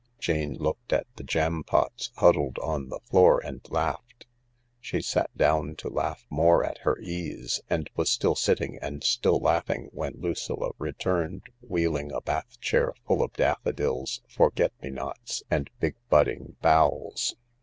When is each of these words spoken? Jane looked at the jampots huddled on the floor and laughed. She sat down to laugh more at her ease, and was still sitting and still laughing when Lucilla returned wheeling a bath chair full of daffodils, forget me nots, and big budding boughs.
Jane 0.17 0.55
looked 0.55 0.91
at 0.93 1.05
the 1.15 1.23
jampots 1.23 2.09
huddled 2.17 2.57
on 2.57 2.89
the 2.89 3.01
floor 3.01 3.39
and 3.39 3.61
laughed. 3.69 4.25
She 4.79 4.99
sat 4.99 5.29
down 5.37 5.75
to 5.75 5.89
laugh 5.89 6.25
more 6.27 6.63
at 6.63 6.79
her 6.79 6.97
ease, 6.97 7.61
and 7.69 7.87
was 7.95 8.09
still 8.09 8.33
sitting 8.33 8.79
and 8.81 9.03
still 9.03 9.39
laughing 9.39 9.91
when 9.93 10.13
Lucilla 10.17 10.71
returned 10.79 11.43
wheeling 11.61 12.11
a 12.11 12.19
bath 12.19 12.59
chair 12.59 12.95
full 13.05 13.21
of 13.21 13.33
daffodils, 13.33 14.23
forget 14.27 14.73
me 14.81 14.89
nots, 14.89 15.43
and 15.51 15.69
big 15.79 15.93
budding 16.09 16.55
boughs. 16.63 17.35